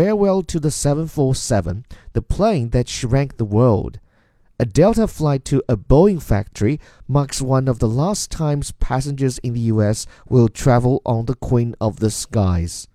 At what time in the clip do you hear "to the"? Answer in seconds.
0.40-0.70